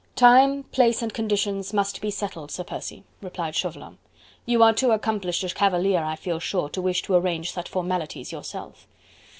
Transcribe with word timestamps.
"Time, 0.15 0.63
place 0.63 1.03
and 1.03 1.13
conditions 1.13 1.73
must 1.73 2.01
be 2.01 2.09
settled, 2.09 2.49
Sir 2.49 2.63
Percy," 2.63 3.03
replied 3.21 3.53
Chauvelin; 3.53 3.99
"you 4.47 4.63
are 4.63 4.73
too 4.73 4.89
accomplished 4.89 5.43
a 5.43 5.53
cavalier, 5.53 6.03
I 6.03 6.15
feel 6.15 6.39
sure, 6.39 6.69
to 6.69 6.81
wish 6.81 7.03
to 7.03 7.13
arrange 7.13 7.51
such 7.51 7.69
formalities 7.69 8.31
yourself." 8.31 8.87